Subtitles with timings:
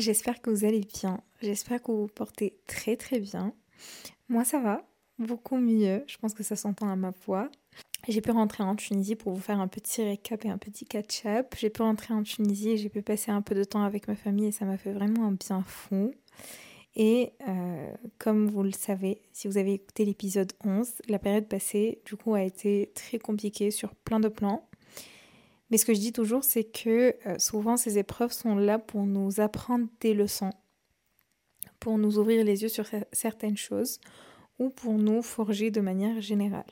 [0.00, 1.20] j'espère que vous allez bien.
[1.42, 3.52] J'espère que vous vous portez très très bien.
[4.28, 4.86] Moi ça va,
[5.18, 6.04] beaucoup mieux.
[6.06, 7.50] Je pense que ça s'entend à ma voix.
[8.08, 11.54] J'ai pu rentrer en Tunisie pour vous faire un petit récap et un petit catch-up.
[11.56, 14.14] J'ai pu rentrer en Tunisie et j'ai pu passer un peu de temps avec ma
[14.14, 16.12] famille et ça m'a fait vraiment un bien fou.
[16.96, 22.00] Et euh, comme vous le savez, si vous avez écouté l'épisode 11, la période passée,
[22.04, 24.68] du coup, a été très compliquée sur plein de plans.
[25.74, 29.06] Mais ce que je dis toujours, c'est que euh, souvent ces épreuves sont là pour
[29.06, 30.52] nous apprendre des leçons,
[31.80, 33.98] pour nous ouvrir les yeux sur certaines choses
[34.60, 36.70] ou pour nous forger de manière générale.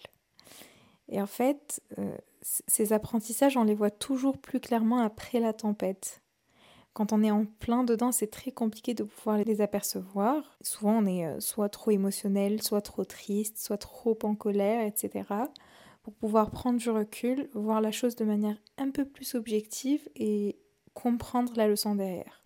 [1.09, 6.23] Et en fait, euh, ces apprentissages, on les voit toujours plus clairement après la tempête.
[6.93, 10.57] Quand on est en plein dedans, c'est très compliqué de pouvoir les apercevoir.
[10.61, 15.25] Souvent, on est euh, soit trop émotionnel, soit trop triste, soit trop en colère, etc
[16.03, 20.59] pour pouvoir prendre du recul, voir la chose de manière un peu plus objective et
[20.95, 22.45] comprendre la leçon derrière.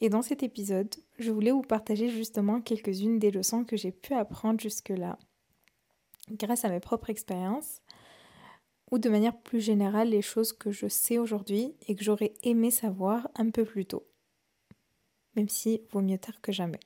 [0.00, 4.12] Et dans cet épisode, je voulais vous partager justement quelques-unes des leçons que j'ai pu
[4.14, 5.18] apprendre jusque-là,
[6.30, 7.80] grâce à mes propres expériences,
[8.90, 12.70] ou de manière plus générale les choses que je sais aujourd'hui et que j'aurais aimé
[12.70, 14.06] savoir un peu plus tôt.
[15.36, 16.80] Même si vaut mieux tard que jamais.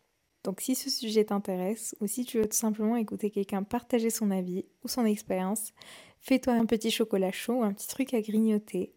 [0.44, 4.30] Donc si ce sujet t'intéresse ou si tu veux tout simplement écouter quelqu'un partager son
[4.30, 5.72] avis ou son expérience,
[6.20, 8.92] fais-toi un petit chocolat chaud ou un petit truc à grignoter.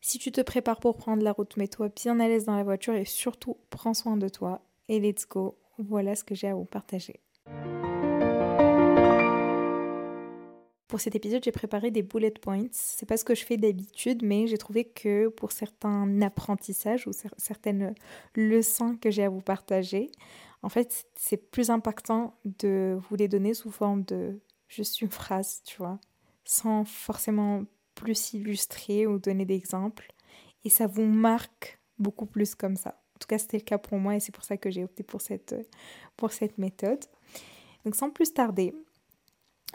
[0.00, 2.94] Si tu te prépares pour prendre la route, mets-toi bien à l'aise dans la voiture
[2.94, 4.60] et surtout prends soin de toi.
[4.88, 7.20] Et let's go, voilà ce que j'ai à vous partager.
[10.92, 12.66] Pour cet épisode, j'ai préparé des bullet points.
[12.70, 17.12] C'est pas ce que je fais d'habitude, mais j'ai trouvé que pour certains apprentissages ou
[17.38, 17.94] certaines
[18.34, 20.10] leçons que j'ai à vous partager,
[20.62, 25.62] en fait, c'est plus impactant de vous les donner sous forme de juste une phrase,
[25.64, 25.98] tu vois,
[26.44, 30.12] sans forcément plus illustrer ou donner d'exemples.
[30.64, 33.00] Et ça vous marque beaucoup plus comme ça.
[33.16, 35.02] En tout cas, c'était le cas pour moi et c'est pour ça que j'ai opté
[35.02, 35.54] pour cette,
[36.16, 37.04] pour cette méthode.
[37.84, 38.74] Donc, sans plus tarder,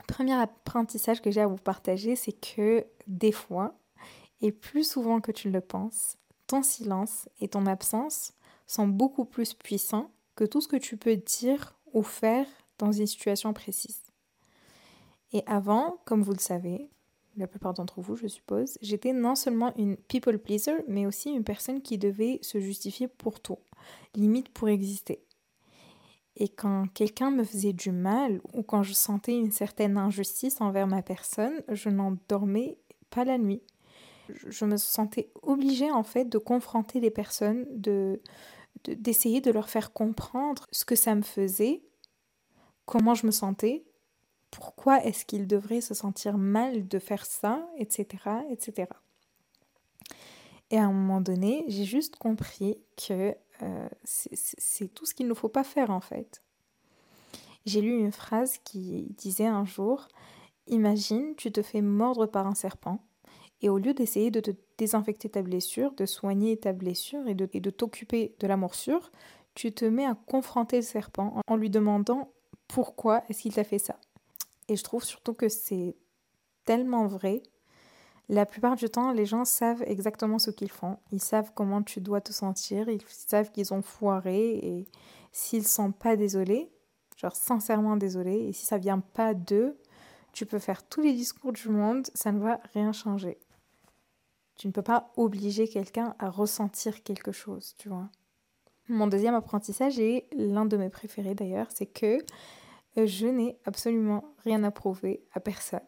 [0.08, 3.78] premier apprentissage que j'ai à vous partager, c'est que des fois,
[4.42, 6.18] et plus souvent que tu le penses,
[6.48, 8.34] ton silence et ton absence
[8.66, 13.08] sont beaucoup plus puissants que tout ce que tu peux dire ou faire dans une
[13.08, 14.00] situation précise.
[15.34, 16.90] Et avant, comme vous le savez,
[17.36, 21.44] la plupart d'entre vous, je suppose, j'étais non seulement une people pleaser, mais aussi une
[21.44, 23.60] personne qui devait se justifier pour tout,
[24.16, 25.24] limite pour exister.
[26.36, 30.86] Et quand quelqu'un me faisait du mal ou quand je sentais une certaine injustice envers
[30.86, 32.78] ma personne, je n'en dormais
[33.10, 33.64] pas la nuit.
[34.30, 38.22] Je me sentais obligée en fait de confronter les personnes, de,
[38.86, 41.82] d'essayer de, leur faire comprendre ce que ça me faisait,
[42.86, 43.86] comment je me sentais,
[44.52, 48.06] pourquoi est-ce qu'ils devraient se sentir mal de faire ça, etc.,
[48.50, 48.90] etc.
[50.70, 52.78] Et à un moment donné, j'ai juste compris
[53.08, 56.42] que euh, c'est tout ce qu'il ne faut pas faire en fait.
[57.66, 60.08] J'ai lu une phrase qui disait un jour,
[60.68, 63.00] Imagine, tu te fais mordre par un serpent,
[63.62, 67.70] et au lieu d'essayer de te désinfecter ta blessure, de soigner ta blessure et de,
[67.70, 69.12] t'occuper de la morsure,
[69.56, 72.32] tu te mets à confronter le serpent en lui demandant
[72.68, 74.00] pourquoi est-ce qu'il t'a fait ça.
[74.68, 75.96] Et je trouve surtout que c'est
[76.66, 77.42] tellement vrai.
[78.30, 80.98] La plupart du temps, les gens savent exactement ce qu'ils font.
[81.12, 82.90] Ils savent comment tu dois te sentir.
[82.90, 84.58] Ils savent qu'ils ont foiré.
[84.58, 84.88] Et
[85.32, 86.70] s'ils sont pas désolés,
[87.16, 89.78] genre sincèrement désolés, et si ça vient pas d'eux,
[90.34, 93.40] tu peux faire tous les discours du monde, ça ne va rien changer.
[94.58, 98.10] Tu ne peux pas obliger quelqu'un à ressentir quelque chose, tu vois.
[98.90, 102.20] Mon deuxième apprentissage est l'un de mes préférés d'ailleurs, c'est que
[102.98, 105.80] euh, je n'ai absolument rien à prouver à personne.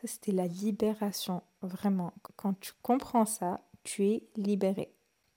[0.00, 2.12] Ça, c'était la libération, vraiment.
[2.36, 4.92] Quand tu comprends ça, tu es libéré.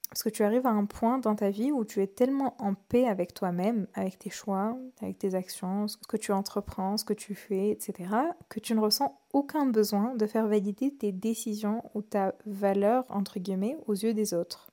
[0.09, 2.73] Parce que tu arrives à un point dans ta vie où tu es tellement en
[2.73, 7.13] paix avec toi-même, avec tes choix, avec tes actions, ce que tu entreprends, ce que
[7.13, 8.09] tu fais, etc.,
[8.47, 13.37] que tu ne ressens aucun besoin de faire valider tes décisions ou ta valeur, entre
[13.37, 14.71] guillemets, aux yeux des autres.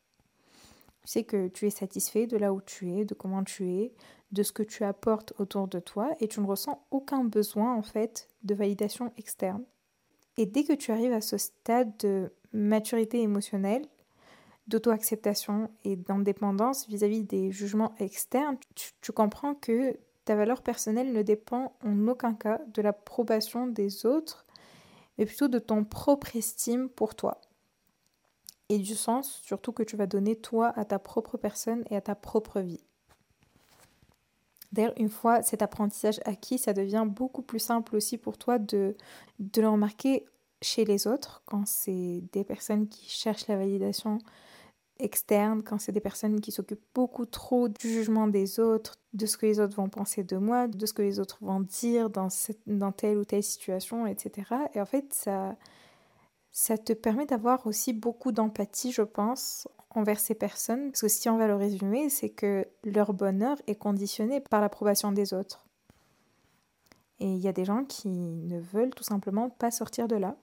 [1.02, 3.92] Tu sais que tu es satisfait de là où tu es, de comment tu es,
[4.30, 7.82] de ce que tu apportes autour de toi, et tu ne ressens aucun besoin, en
[7.82, 9.64] fait, de validation externe.
[10.36, 13.84] Et dès que tu arrives à ce stade de maturité émotionnelle,
[14.68, 21.76] d'auto-acceptation et d'indépendance vis-à-vis des jugements externes, tu, comprends que ta valeur personnelle ne dépend
[21.84, 24.46] en aucun cas de l'approbation des autres,
[25.18, 27.40] mais plutôt de ton propre estime pour toi.
[28.68, 32.00] Et du sens surtout que tu vas donner toi à ta propre personne et à
[32.00, 32.82] ta propre vie.
[34.72, 38.96] D'ailleurs, une fois cet apprentissage acquis, ça devient beaucoup plus simple aussi pour toi de,
[39.38, 40.24] de le remarquer
[40.62, 44.18] chez les autres, quand c'est des personnes qui cherchent la validation
[44.98, 49.36] externes, quand c'est des personnes qui s'occupent beaucoup trop du jugement des autres, de ce
[49.36, 52.28] que les autres vont penser de moi, de ce que les autres vont dire dans,
[52.92, 54.50] telle ou telle situation, etc.
[54.74, 55.56] Et en fait, ça,
[56.50, 60.90] ça te permet d'avoir aussi beaucoup d'empathie, je pense, envers ces personnes.
[60.90, 65.12] Parce que si on va le résumer, c'est que leur bonheur est conditionné par l'approbation
[65.12, 65.66] des autres.
[67.20, 70.36] Et il y a des gens qui ne veulent tout simplement pas sortir de là.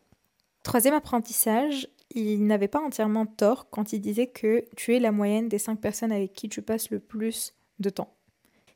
[0.63, 5.49] Troisième apprentissage, il n'avait pas entièrement tort quand il disait que tu es la moyenne
[5.49, 8.13] des cinq personnes avec qui tu passes le plus de temps.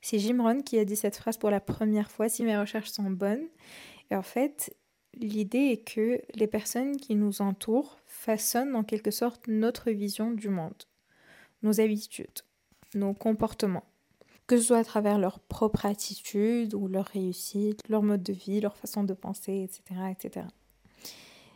[0.04, 2.92] C'est Jim Rohn qui a dit cette phrase pour la première fois, si mes recherches
[2.92, 3.48] sont bonnes.
[4.12, 4.76] Et en fait,
[5.14, 10.50] l'idée est que les personnes qui nous entourent façonnent en quelque sorte notre vision du
[10.50, 10.84] monde,
[11.62, 12.42] nos habitudes,
[12.96, 13.86] nos comportements,
[14.46, 18.60] que ce soit à travers leur propre attitude ou leur réussite, leur mode de vie,
[18.60, 20.02] leur façon de penser, etc.
[20.12, 20.48] etc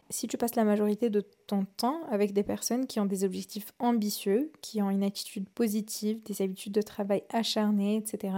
[0.09, 3.74] si tu passes la majorité de ton temps avec des personnes qui ont des objectifs
[3.80, 8.33] ambitieux, qui ont une attitude positive, des habitudes de travail acharnées, etc.,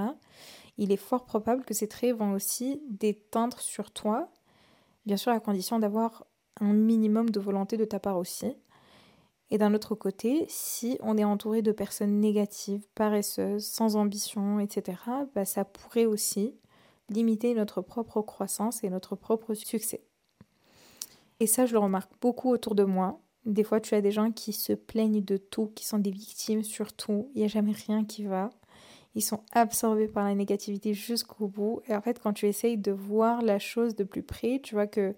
[0.77, 4.31] il est fort probable que ces traits vont aussi détendre sur toi,
[5.05, 6.25] bien sûr à condition d'avoir
[6.61, 8.55] un minimum de volonté de ta part aussi.
[9.51, 14.97] Et d'un autre côté, si on est entouré de personnes négatives, paresseuses, sans ambition, etc.,
[15.33, 16.55] bah, ça pourrait aussi
[17.09, 20.03] limiter notre propre croissance et notre propre succès.
[21.39, 23.21] Et ça, je le remarque beaucoup autour de moi.
[23.45, 26.63] Des fois, tu as des gens qui se plaignent de tout, qui sont des victimes
[26.63, 27.29] surtout.
[27.33, 28.49] Il n'y a jamais rien qui va.
[29.15, 31.81] Ils sont absorbés par la négativité jusqu'au bout.
[31.87, 34.87] Et en fait, quand tu essayes de voir la chose de plus près, tu vois
[34.87, 35.15] que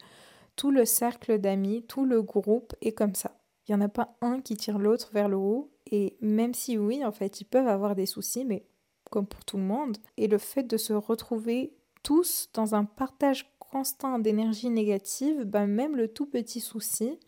[0.55, 3.35] tout le cercle d'amis, tout le groupe est comme ça.
[3.67, 5.71] Il n'y en a pas un qui tire l'autre vers le haut.
[5.91, 8.65] Et même si oui, en fait, ils peuvent avoir des soucis, mais
[9.09, 9.97] comme pour tout le monde.
[10.17, 11.73] Et le fait de se retrouver
[12.03, 17.19] tous dans un partage constant d'énergie négative, ben même le tout petit souci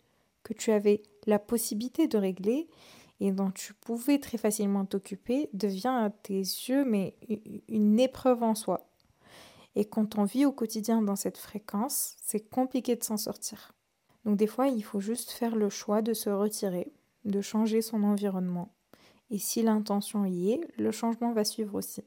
[0.42, 2.68] que tu avais la possibilité de régler
[3.20, 6.84] et dont tu pouvais très facilement t'occuper devient à tes yeux
[7.68, 8.90] une épreuve en soi.
[9.76, 13.72] Et quand on vit au quotidien dans cette fréquence, c'est compliqué de s'en sortir.
[14.24, 16.92] Donc des fois, il faut juste faire le choix de se retirer,
[17.24, 18.74] de changer son environnement.
[19.30, 22.04] Et si l'intention y est, le changement va suivre aussi.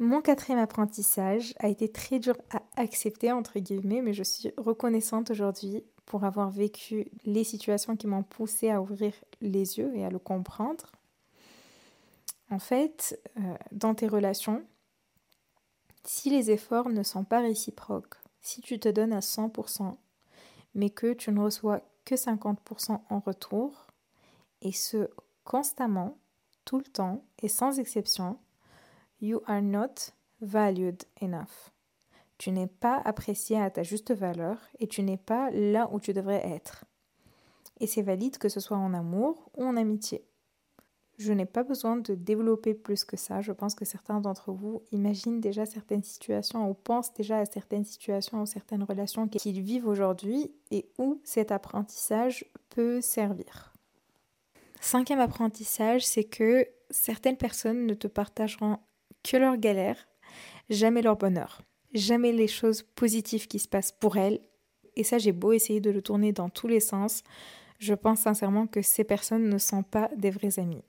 [0.00, 5.30] Mon quatrième apprentissage a été très dur à accepter, entre guillemets, mais je suis reconnaissante
[5.30, 9.12] aujourd'hui pour avoir vécu les situations qui m'ont poussé à ouvrir
[9.42, 10.86] les yeux et à le comprendre.
[12.50, 14.64] En fait, euh, dans tes relations,
[16.02, 19.98] si les efforts ne sont pas réciproques, si tu te donnes à 100%,
[20.74, 23.86] mais que tu ne reçois que 50% en retour,
[24.62, 25.10] et ce
[25.44, 26.16] constamment,
[26.64, 28.38] tout le temps et sans exception,
[29.20, 31.70] You are not valued enough.
[32.38, 36.14] Tu n'es pas apprécié à ta juste valeur et tu n'es pas là où tu
[36.14, 36.86] devrais être.
[37.80, 40.24] Et c'est valide que ce soit en amour ou en amitié.
[41.18, 43.42] Je n'ai pas besoin de développer plus que ça.
[43.42, 47.84] Je pense que certains d'entre vous imaginent déjà certaines situations ou pensent déjà à certaines
[47.84, 53.74] situations ou certaines relations qu'ils vivent aujourd'hui et où cet apprentissage peut servir.
[54.80, 58.78] Cinquième apprentissage, c'est que certaines personnes ne te partageront
[59.22, 60.08] que leur galère,
[60.68, 61.62] jamais leur bonheur,
[61.94, 64.40] jamais les choses positives qui se passent pour elles.
[64.96, 67.22] Et ça, j'ai beau essayer de le tourner dans tous les sens,
[67.78, 70.82] je pense sincèrement que ces personnes ne sont pas des vrais amis.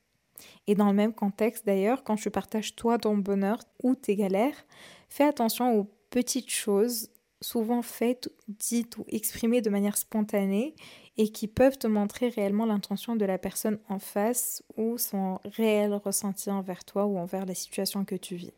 [0.68, 4.66] Et dans le même contexte d'ailleurs, quand tu partages toi ton bonheur ou tes galères,
[5.08, 7.10] fais attention aux petites choses
[7.42, 10.76] souvent faites, dites ou exprimées de manière spontanée
[11.22, 15.94] et qui peuvent te montrer réellement l'intention de la personne en face ou son réel
[15.94, 18.54] ressenti envers toi ou envers la situation que tu vis.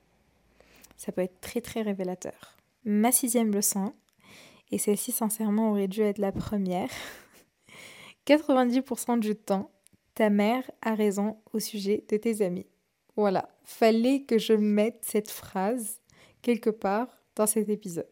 [0.95, 2.55] Ça peut être très très révélateur.
[2.85, 3.91] Ma sixième leçon,
[4.71, 6.89] et celle-ci sincèrement aurait dû être la première,
[8.27, 9.69] 90% du temps,
[10.15, 12.67] ta mère a raison au sujet de tes amis.
[13.17, 15.99] Voilà, fallait que je mette cette phrase
[16.41, 18.05] quelque part dans cet épisode.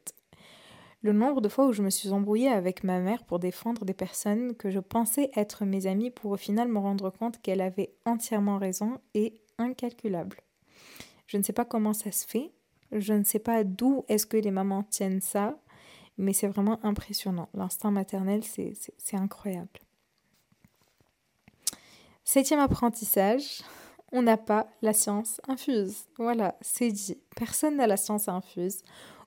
[1.03, 3.93] Le nombre de fois où je me suis embrouillée avec ma mère pour défendre des
[3.93, 7.95] personnes que je pensais être mes amies pour au final me rendre compte qu'elle avait
[8.05, 10.37] entièrement raison est incalculable.
[11.25, 12.51] Je ne sais pas comment ça se fait,
[12.91, 15.57] je ne sais pas d'où est-ce que les mamans tiennent ça,
[16.17, 17.49] mais c'est vraiment impressionnant.
[17.55, 19.79] L'instinct maternel, c'est incroyable.
[22.23, 23.63] Septième apprentissage,
[24.11, 26.03] on n'a pas la science infuse.
[26.17, 27.17] Voilà, c'est dit.
[27.35, 28.83] Personne n'a la science infuse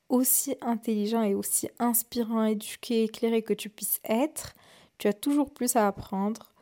[0.08, 4.54] aussi intelligent et aussi inspirant, éduqué, éclairé que tu puisses être,
[4.98, 6.52] tu as toujours plus à apprendre.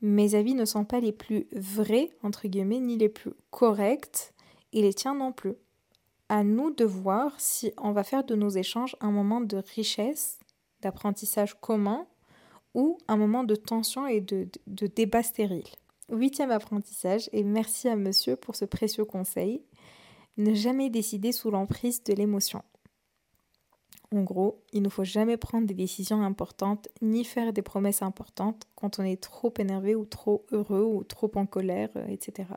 [0.00, 4.32] Mes avis ne sont pas les plus vrais, entre guillemets, ni les plus corrects,
[4.72, 5.54] et les tiens non plus.
[6.28, 10.38] À nous de voir si on va faire de nos échanges un moment de richesse,
[10.80, 12.06] d'apprentissage commun,
[12.74, 15.68] ou un moment de tension et de, de débat stérile.
[16.10, 19.62] Huitième apprentissage, et merci à monsieur pour ce précieux conseil,
[20.36, 22.62] ne jamais décider sous l'emprise de l'émotion.
[24.14, 28.62] En gros, il ne faut jamais prendre des décisions importantes ni faire des promesses importantes
[28.76, 32.48] quand on est trop énervé ou trop heureux ou trop en colère, euh, etc.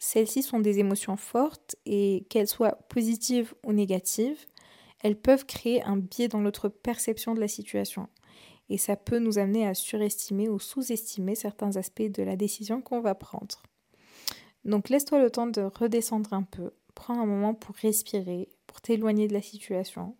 [0.00, 4.46] Celles-ci sont des émotions fortes et qu'elles soient positives ou négatives,
[4.98, 8.08] elles peuvent créer un biais dans notre perception de la situation.
[8.68, 13.00] Et ça peut nous amener à surestimer ou sous-estimer certains aspects de la décision qu'on
[13.00, 13.62] va prendre.
[14.64, 19.26] Donc laisse-toi le temps de redescendre un peu, prends un moment pour respirer, pour t'éloigner
[19.26, 20.16] de la situation,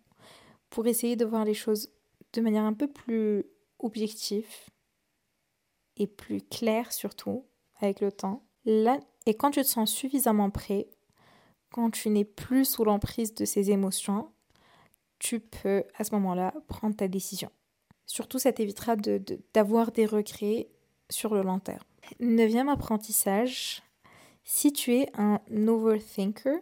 [0.69, 1.89] pour essayer de voir les choses
[2.33, 3.45] de manière un peu plus
[3.79, 4.49] objective
[5.95, 7.45] et plus claire surtout
[7.79, 8.43] avec le temps.
[8.65, 10.89] Et quand tu te sens suffisamment prêt,
[11.71, 14.29] quand tu n'es plus sous l'emprise de ces émotions,
[15.17, 17.49] tu peux à ce moment-là prendre ta décision.
[18.05, 18.97] Surtout, ça t'évitera
[19.53, 20.67] d'avoir de, des regrets
[21.09, 21.85] sur le long terme.
[22.19, 23.81] Neuvième apprentissage,
[24.43, 26.59] si tu es un overthinker,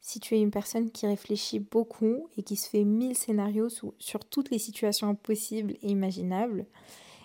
[0.00, 4.24] si tu es une personne qui réfléchit beaucoup et qui se fait mille scénarios sur,
[4.24, 6.66] toutes les situations possibles et imaginables,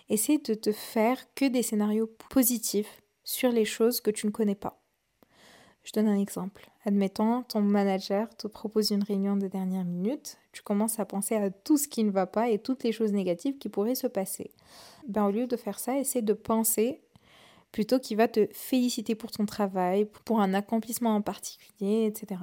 [0.08, 4.54] essaie de te faire que des scénarios positifs sur les choses que tu ne connais
[4.54, 4.80] pas.
[5.82, 6.70] Je donne un exemple.
[6.84, 11.50] Admettons, ton manager te propose une réunion de dernière minute, tu commences à penser à
[11.50, 14.50] tout ce qui ne va pas et toutes les choses négatives qui pourraient se passer.
[15.08, 17.02] Ben, au lieu de faire ça, essaie de penser
[17.70, 22.40] plutôt qu'il va te féliciter pour ton travail, pour un accomplissement en particulier, etc.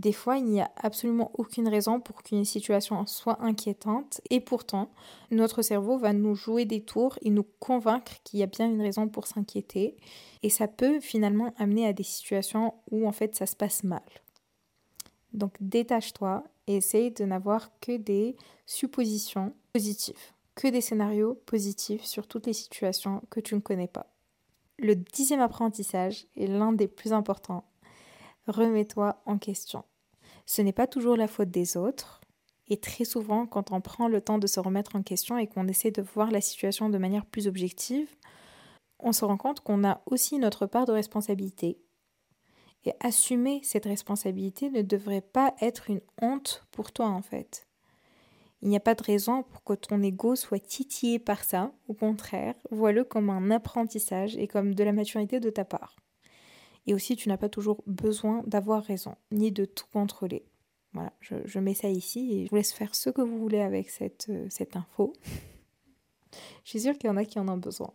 [0.00, 4.90] Des fois, il n'y a absolument aucune raison pour qu'une situation soit inquiétante et pourtant,
[5.30, 8.80] notre cerveau va nous jouer des tours et nous convaincre qu'il y a bien une
[8.80, 9.98] raison pour s'inquiéter
[10.42, 14.00] et ça peut finalement amener à des situations où en fait ça se passe mal.
[15.34, 22.26] Donc détache-toi et essaye de n'avoir que des suppositions positives, que des scénarios positifs sur
[22.26, 24.06] toutes les situations que tu ne connais pas.
[24.78, 27.64] Le dixième apprentissage est l'un des plus importants.
[28.50, 29.84] Remets-toi en question.
[30.44, 32.20] Ce n'est pas toujours la faute des autres.
[32.66, 35.68] Et très souvent, quand on prend le temps de se remettre en question et qu'on
[35.68, 38.08] essaie de voir la situation de manière plus objective,
[38.98, 41.78] on se rend compte qu'on a aussi notre part de responsabilité.
[42.84, 47.68] Et assumer cette responsabilité ne devrait pas être une honte pour toi en fait.
[48.62, 51.72] Il n'y a pas de raison pour que ton ego soit titillé par ça.
[51.88, 55.96] Au contraire, vois-le comme un apprentissage et comme de la maturité de ta part.
[56.86, 60.44] Et aussi, tu n'as pas toujours besoin d'avoir raison, ni de tout contrôler.
[60.92, 63.90] Voilà, je, mets ça ici et je vous laisse faire ce que vous voulez avec
[63.90, 65.12] cette, euh, cette info.
[66.64, 67.92] je suis sûre qu'il y en a qui en ont besoin.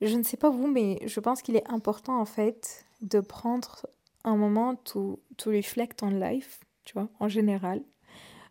[0.00, 3.86] Je ne sais pas vous, mais je pense qu'il est important en fait de prendre
[4.24, 7.82] un moment to, to reflect on life, tu vois, en général,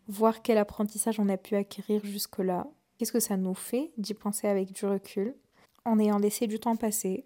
[0.08, 4.48] voir quel apprentissage on a pu acquérir jusque-là, qu'est-ce que ça nous fait d'y penser
[4.48, 5.34] avec du recul,
[5.84, 7.24] en ayant laissé du temps passer,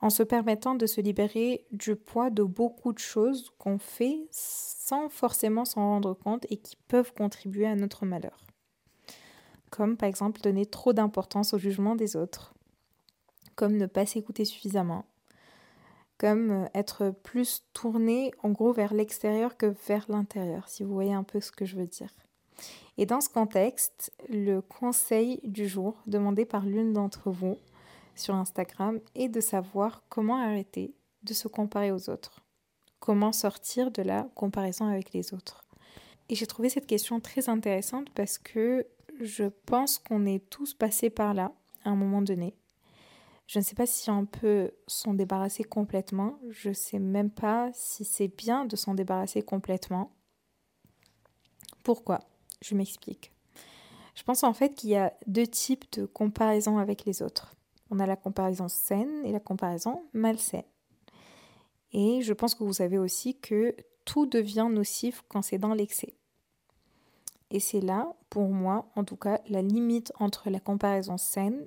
[0.00, 5.08] en se permettant de se libérer du poids de beaucoup de choses qu'on fait sans
[5.08, 8.44] forcément s'en rendre compte et qui peuvent contribuer à notre malheur.
[9.70, 12.54] Comme par exemple donner trop d'importance au jugement des autres,
[13.54, 15.06] comme ne pas s'écouter suffisamment,
[16.18, 21.12] comme euh, être plus tourné en gros vers l'extérieur que vers l'intérieur, si vous voyez
[21.12, 22.10] un peu ce que je veux dire.
[22.98, 27.58] Et dans ce contexte, le conseil du jour demandé par l'une d'entre vous
[28.16, 32.40] sur Instagram est de savoir comment arrêter de se comparer aux autres,
[33.00, 35.64] comment sortir de la comparaison avec les autres.
[36.28, 38.86] Et j'ai trouvé cette question très intéressante parce que
[39.20, 41.52] je pense qu'on est tous passés par là
[41.84, 42.56] à un moment donné.
[43.46, 46.38] Je ne sais pas si on peut s'en débarrasser complètement.
[46.50, 50.12] Je ne sais même pas si c'est bien de s'en débarrasser complètement.
[51.84, 52.20] Pourquoi?
[52.60, 53.32] Je m'explique.
[54.16, 57.55] Je pense en fait qu'il y a deux types de comparaison avec les autres.
[57.90, 60.64] On a la comparaison saine et la comparaison malsaine.
[61.92, 63.74] Et je pense que vous savez aussi que
[64.04, 66.14] tout devient nocif quand c'est dans l'excès.
[67.50, 71.66] Et c'est là, pour moi, en tout cas, la limite entre la comparaison saine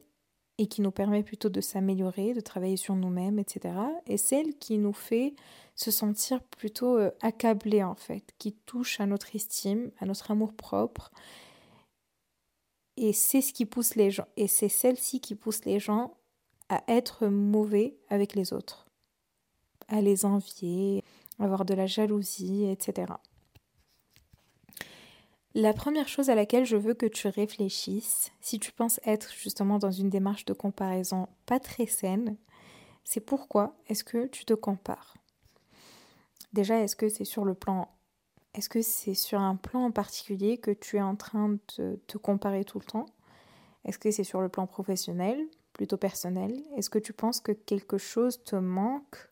[0.57, 3.75] et qui nous permet plutôt de s'améliorer, de travailler sur nous-mêmes, etc.
[4.07, 5.33] Et celle qui nous fait
[5.75, 10.53] se sentir plutôt euh, accablé en fait, qui touche à notre estime, à notre amour
[10.53, 11.11] propre.
[13.01, 13.39] Et c'est
[13.95, 14.11] les
[14.67, 16.17] celle-ci qui pousse les gens
[16.67, 18.87] à être mauvais avec les autres,
[19.87, 21.05] à les envier,
[21.39, 23.13] avoir de la jalousie, etc.
[25.55, 29.79] La première chose à laquelle je veux que tu réfléchisses, si tu penses être justement
[29.79, 32.35] dans une démarche de comparaison pas très saine,
[33.05, 35.15] c'est pourquoi est-ce que tu te compares?
[36.51, 37.87] Déjà, est-ce que c'est sur le plan
[38.53, 42.17] est-ce que c'est sur un plan en particulier que tu es en train de te
[42.17, 43.05] comparer tout le temps?
[43.85, 45.39] Est-ce que c'est sur le plan professionnel,
[45.73, 46.63] plutôt personnel?
[46.75, 49.29] Est-ce que tu penses que quelque chose te manque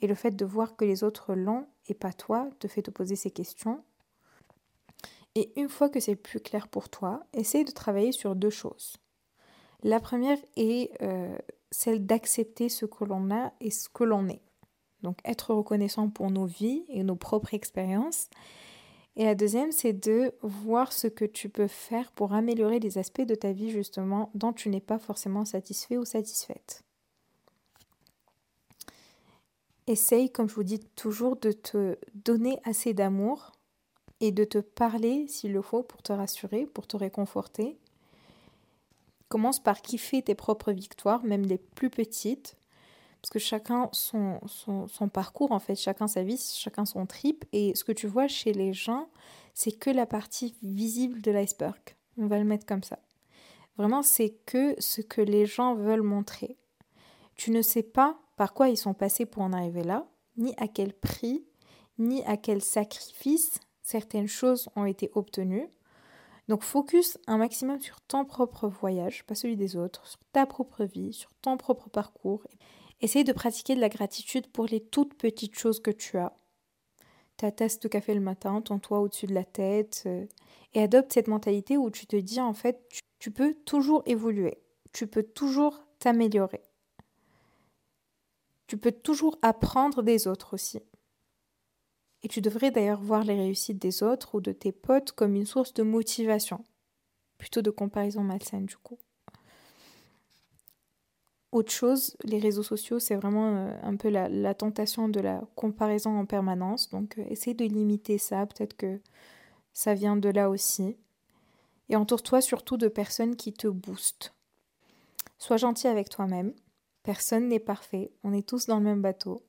[0.00, 2.90] et le fait de voir que les autres l'ont et pas toi te fait te
[2.90, 3.82] poser ces questions?
[5.34, 8.96] Et une fois que c'est plus clair pour toi, essaye de travailler sur deux choses.
[9.82, 11.36] La première est euh,
[11.70, 14.42] celle d'accepter ce que l'on a et ce que l'on est.
[15.02, 18.28] Donc être reconnaissant pour nos vies et nos propres expériences.
[19.16, 23.22] Et la deuxième, c'est de voir ce que tu peux faire pour améliorer les aspects
[23.22, 26.82] de ta vie justement dont tu n'es pas forcément satisfait ou satisfaite.
[29.86, 33.52] Essaye, comme je vous dis toujours, de te donner assez d'amour
[34.20, 37.76] et de te parler s'il le faut pour te rassurer, pour te réconforter.
[39.28, 42.56] Commence par kiffer tes propres victoires, même les plus petites,
[43.22, 47.44] parce que chacun son, son, parcours, en fait, chacun sa vie, chacun son trip.
[47.52, 49.08] Et ce que tu vois chez les gens,
[49.54, 51.78] c'est que la partie visible de l'iceberg.
[52.18, 52.98] On va le mettre comme ça.
[53.78, 56.58] Vraiment, c'est que ce que les gens veulent montrer.
[57.36, 60.04] Tu ne sais pas par quoi ils sont passés pour en arriver là,
[60.36, 61.44] ni à quel prix,
[61.98, 65.68] ni à quel sacrifice certaines choses ont été obtenues.
[66.48, 70.84] Donc focus un maximum sur ton propre voyage, pas celui des autres, sur ta propre
[70.84, 72.42] vie, sur ton propre parcours.
[73.02, 76.32] Essaye de pratiquer de la gratitude pour les toutes petites choses que tu as.
[77.36, 80.04] Ta tasse de café le matin, ton toit au-dessus de la tête.
[80.06, 80.24] Euh,
[80.74, 82.80] et adopte cette mentalité où tu te dis en fait,
[83.18, 84.58] tu peux toujours évoluer.
[84.92, 86.62] Tu peux toujours t'améliorer.
[88.66, 90.80] Tu peux toujours apprendre des autres aussi.
[92.22, 95.44] Et tu devrais d'ailleurs voir les réussites des autres ou de tes potes comme une
[95.44, 96.64] source de motivation,
[97.36, 98.98] plutôt de comparaison malsaine du coup.
[101.52, 106.18] Autre chose, les réseaux sociaux, c'est vraiment euh, un peu la, tentation de la comparaison
[106.18, 106.88] en permanence.
[106.88, 108.46] Donc, euh, essaye de limiter ça.
[108.46, 108.98] Peut-être que
[109.74, 110.96] ça vient de là aussi.
[111.90, 114.32] Et entoure-toi surtout de personnes qui te boostent.
[115.36, 116.54] Sois gentil avec toi-même.
[117.02, 118.10] Personne n'est parfait.
[118.24, 119.42] On est tous dans le même bateau.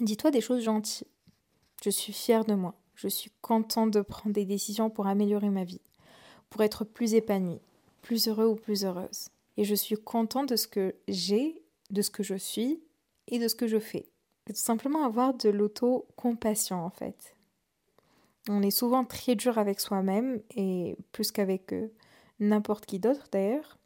[0.00, 1.06] Dis-toi des choses gentilles.
[1.84, 2.74] Je suis fière de moi.
[2.94, 5.82] Je suis contente de prendre des décisions pour améliorer ma vie,
[6.48, 7.60] pour être plus épanouie,
[8.00, 12.10] plus heureux ou plus heureuse et je suis content de ce que j'ai, de ce
[12.10, 12.82] que je suis
[13.28, 14.06] et de ce que je fais.
[14.46, 17.36] C'est tout simplement avoir de l'auto-compassion en fait.
[18.48, 21.92] On est souvent très dur avec soi-même et plus qu'avec euh,
[22.40, 23.78] n'importe qui d'autre d'ailleurs.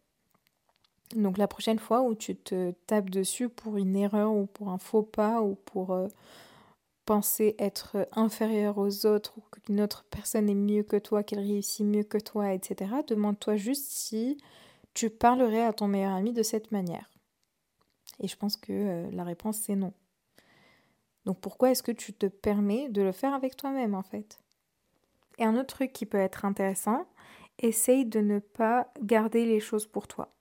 [1.15, 4.79] Donc la prochaine fois où tu te tapes dessus pour une erreur ou pour un
[4.79, 6.09] faux pas ou pour euh,
[7.05, 11.85] penser être inférieur aux autres ou qu'une autre personne est mieux que toi, qu'elle réussit
[11.85, 14.39] mieux que toi, etc., demande-toi juste si
[14.95, 17.11] tu parlerais à ton meilleur ami de cette manière
[18.21, 19.93] Et je pense que euh, la réponse c'est non.
[21.27, 24.39] Donc pourquoi est-ce que tu te permets de le faire avec toi-même en fait?
[25.39, 27.07] Et un autre truc qui peut être intéressant,
[27.59, 30.33] essaye de ne pas garder les choses pour toi.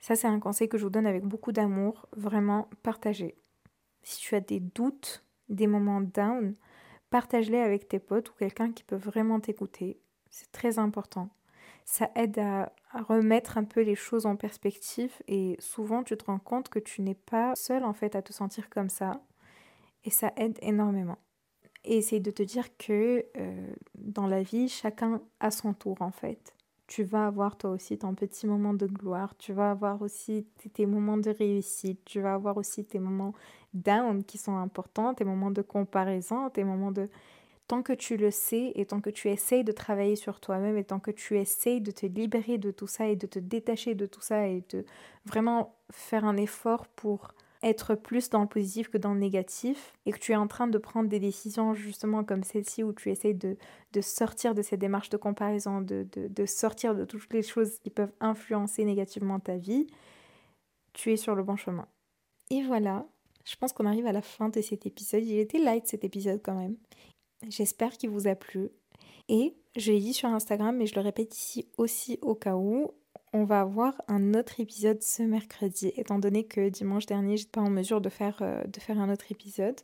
[0.00, 3.36] Ça c'est un conseil que je vous donne avec beaucoup d'amour, vraiment partagez.
[4.02, 6.54] Si tu as des doutes, des moments down,
[7.10, 10.00] partage-les avec tes potes ou quelqu'un qui peut vraiment t'écouter.
[10.28, 11.30] C'est très important
[11.84, 16.38] ça aide à, remettre un peu les choses en perspective et souvent tu te rends
[16.38, 19.20] compte que tu n'es pas seul en fait à te sentir comme ça
[20.04, 21.18] et ça aide énormément.
[21.84, 26.12] Et essaye de te dire que euh, dans la vie, chacun a son tour en
[26.12, 26.54] fait.
[26.86, 30.86] Tu vas avoir toi aussi ton petit moment de gloire, tu vas avoir aussi tes
[30.86, 33.34] moments de réussite, tu vas avoir aussi tes moments
[33.72, 37.08] down qui sont importants, tes moments de comparaison, tes moments de
[37.66, 40.84] tant que tu le sais et tant que tu essayes de travailler sur toi-même et
[40.84, 44.06] tant que tu essayes de te libérer de tout ça et de te détacher de
[44.06, 44.84] tout ça et de
[45.24, 50.12] vraiment faire un effort pour être plus dans le positif que dans le négatif et
[50.12, 53.34] que tu es en train de prendre des décisions justement comme celle-ci où tu essayes
[53.34, 53.56] de,
[54.02, 58.12] sortir de cette démarche de comparaison, de, de sortir de toutes les choses qui peuvent
[58.20, 59.86] influencer négativement ta vie,
[60.92, 61.88] tu es sur le bon chemin.
[62.50, 63.06] Et voilà,
[63.46, 65.24] je pense qu'on arrive à la fin de cet épisode.
[65.24, 66.76] Il était light cet épisode quand même.
[67.48, 68.70] J'espère qu'il vous a plu.
[69.28, 72.92] Et je l'ai dit sur Instagram, mais je le répète ici aussi au cas où,
[73.32, 77.62] on va avoir un autre épisode ce mercredi, étant donné que dimanche dernier, j'étais pas
[77.62, 79.80] en mesure de faire, euh, de faire un autre épisode.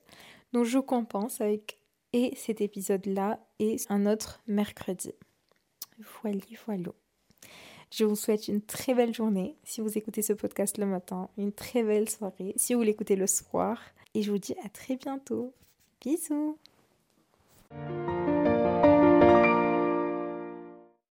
[0.53, 1.81] Donc je compense avec
[2.13, 5.13] et cet épisode-là et un autre mercredi.
[6.23, 6.93] Voilà, voilà.
[7.93, 11.53] Je vous souhaite une très belle journée si vous écoutez ce podcast le matin, une
[11.53, 13.81] très belle soirée si vous l'écoutez le soir.
[14.15, 15.53] Et je vous dis à très bientôt.
[16.01, 16.57] Bisous
[17.73, 18.60] Thank you.